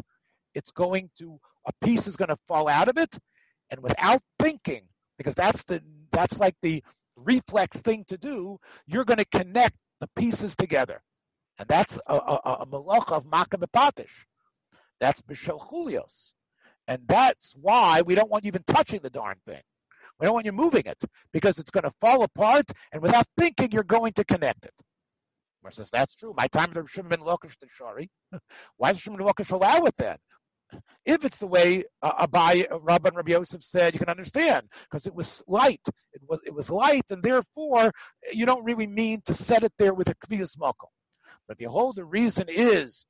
[0.54, 3.16] it's going to a piece is going to fall out of it,
[3.70, 4.82] and without thinking,
[5.18, 5.82] because that's the
[6.12, 6.82] that's like the
[7.16, 11.02] reflex thing to do, you're going to connect the pieces together,
[11.58, 14.24] and that's a, a, a malach of makabepatish.
[15.00, 16.32] That's b'shel chulios,
[16.88, 19.60] and that's why we don't want you even touching the darn thing.
[20.18, 23.72] We don't want you moving it because it's going to fall apart, and without thinking,
[23.72, 24.74] you're going to connect it.
[25.60, 26.34] Gemara says, that's true.
[26.36, 28.10] My time of Shimon ben Lakish the Shari.
[28.76, 30.16] Why does Shimon ben Lakish allow it then?
[31.04, 35.14] If it's the way uh, Abai, Rabban Rabbi Yosef said, you can understand because it
[35.14, 35.80] was light.
[36.12, 37.90] It was it was light, and therefore
[38.32, 40.90] you don't really mean to set it there with a kviyas makom.
[41.48, 43.04] But you the reason is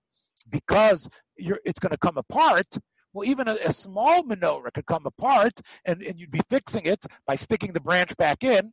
[0.49, 2.67] because it's going to come apart,
[3.13, 5.53] well, even a, a, small menorah could come apart,
[5.85, 8.73] and, and you'd be fixing it by sticking the branch back in.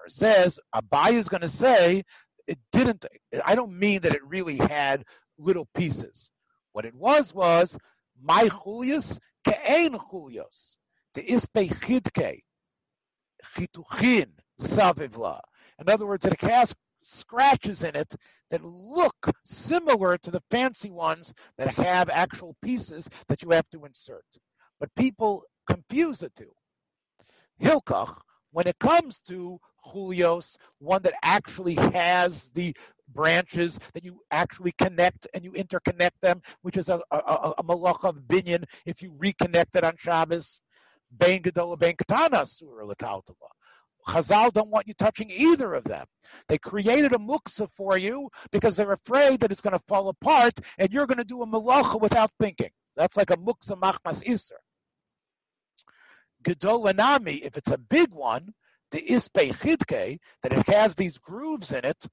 [0.00, 2.02] Mara says Abai is going to say
[2.46, 3.04] it didn't.
[3.44, 5.04] I don't mean that it really had
[5.38, 6.30] little pieces.
[6.72, 7.78] What it was was
[8.20, 10.76] my chulius ke'ein chulios.
[11.14, 12.40] The ispe chidke
[13.44, 14.30] chituchin
[14.60, 15.40] savivla.
[15.78, 18.14] In other words, it has scratches in it
[18.50, 23.84] that look similar to the fancy ones that have actual pieces that you have to
[23.84, 24.24] insert.
[24.78, 26.52] But people confuse the two.
[27.62, 28.14] Hilkach,
[28.52, 32.74] when it comes to chulios, one that actually has the
[33.08, 38.04] branches that you actually connect and you interconnect them, which is a, a, a malach
[38.04, 40.60] of binyan if you reconnect it on Shabbos.
[41.16, 42.94] Bein Gedola Bein Katana Surah.
[44.06, 46.06] Chazal don't want you touching either of them.
[46.48, 50.58] They created a muksa for you because they're afraid that it's going to fall apart
[50.78, 52.70] and you're going to do a malacha without thinking.
[52.96, 54.58] That's like a muksa machmas iser.
[56.44, 58.54] Gedolanami, if it's a big one,
[58.90, 62.06] the ispe chidke, that it has these grooves in it,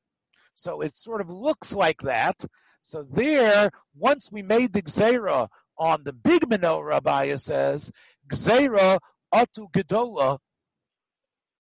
[0.56, 2.36] so it sort of looks like that.
[2.82, 7.92] So there, once we made the gzera on the big menorah, Abaya says,
[8.32, 9.00] gzera
[9.34, 10.40] atu gedola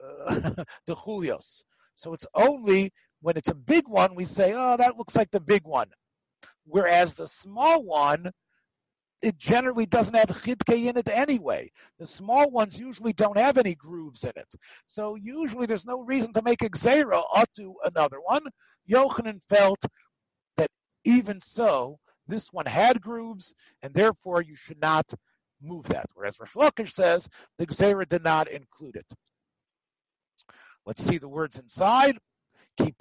[0.03, 0.51] uh,
[0.85, 1.63] the chulios.
[1.95, 2.91] So it's only
[3.21, 5.89] when it's a big one we say, oh, that looks like the big one.
[6.65, 8.31] Whereas the small one,
[9.21, 11.71] it generally doesn't have chidke in it anyway.
[11.99, 14.47] The small ones usually don't have any grooves in it.
[14.87, 17.23] So usually there's no reason to make a xera
[17.55, 18.43] to another one.
[18.89, 19.81] Yochanan felt
[20.57, 20.69] that
[21.03, 25.11] even so, this one had grooves, and therefore you should not
[25.61, 26.05] move that.
[26.13, 29.05] Whereas Rosh Lakish says the xera did not include it.
[30.85, 32.17] Let's see the words inside.
[32.77, 32.91] This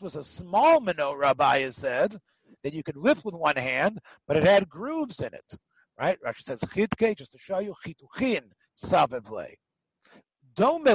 [0.00, 2.18] was a small menorah, Rabbi said,
[2.62, 5.56] that you could lift with one hand, but it had grooves in it.
[5.98, 6.18] Right?
[6.24, 8.42] Rashi says chidke, just to show you, chituchin
[8.82, 9.54] savevle.
[10.54, 10.86] Dome.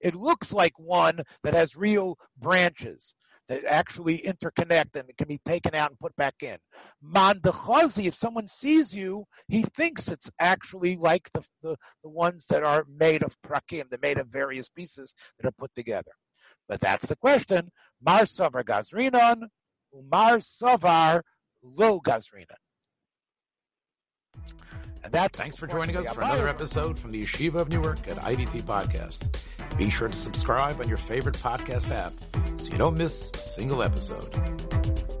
[0.00, 3.14] It looks like one that has real branches
[3.48, 6.56] that actually interconnect and can be taken out and put back in.
[7.04, 12.62] Mandachazi, if someone sees you, he thinks it's actually like the, the, the ones that
[12.62, 16.12] are made of prakim, they're made of various pieces that are put together.
[16.68, 17.70] But that's the question.
[18.04, 19.48] Mar Savar Gazrinon,
[19.96, 21.22] Umar Savar
[21.62, 22.46] Lo Gazrinon.
[25.04, 28.16] And that thanks for joining us for another episode from the Yeshiva of Newark at
[28.18, 29.36] IDT Podcast.
[29.76, 32.12] Be sure to subscribe on your favorite podcast app
[32.60, 35.11] so you don't miss a single episode.